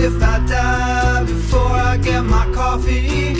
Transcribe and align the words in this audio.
if 0.00 0.22
I 0.22 0.38
die 0.46 1.24
before 1.24 1.72
I 1.90 1.96
get 1.96 2.22
my 2.22 2.46
coffee? 2.52 3.34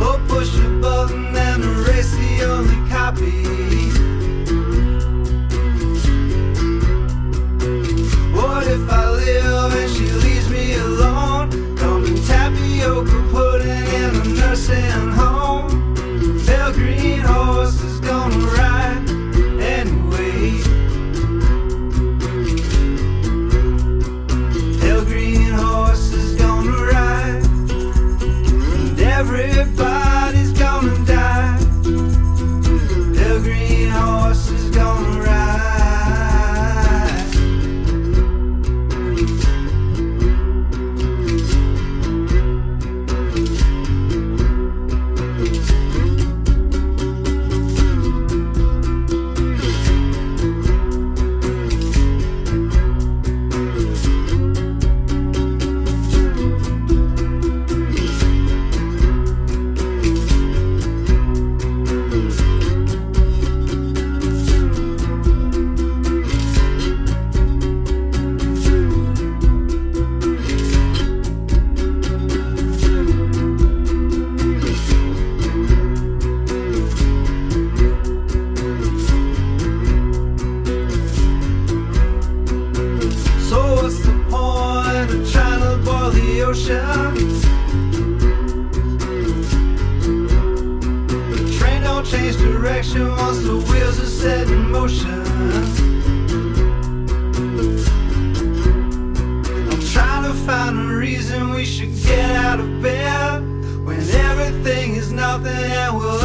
Or 0.00 0.18
push 0.28 0.56
a 0.58 0.68
button 0.80 1.36
and 1.36 1.64
erase 1.64 2.12
the 2.12 2.44
only 2.44 2.80
copy? 2.88 3.42
What 8.36 8.66
if 8.66 8.90
I 8.90 9.10
live 9.10 9.74
and 9.74 9.90
she 9.90 10.06
leaves 10.24 10.48
me 10.50 10.74
alone? 10.76 11.50
Dumping 11.74 12.22
tapioca 12.24 13.28
pudding 13.32 13.86
in 14.00 14.10
a 14.14 14.24
nursing 14.40 15.10
home. 15.12 15.27
Ocean. 86.48 87.14
The 91.30 91.56
train 91.58 91.82
don't 91.82 92.06
change 92.06 92.38
direction 92.38 93.06
once 93.10 93.42
the 93.42 93.56
wheels 93.68 94.00
are 94.00 94.06
set 94.06 94.48
in 94.48 94.70
motion. 94.70 95.20
I'm 99.70 99.80
trying 99.92 100.24
to 100.24 100.34
find 100.46 100.78
a 100.78 100.96
reason 100.96 101.50
we 101.50 101.66
should 101.66 101.94
get 102.02 102.30
out 102.30 102.60
of 102.60 102.82
bed 102.82 103.40
when 103.84 104.00
everything 104.28 104.94
is 104.94 105.12
nothing 105.12 105.52
and 105.52 105.98
we'll 105.98 106.18